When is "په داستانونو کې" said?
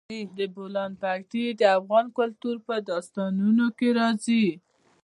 2.67-3.89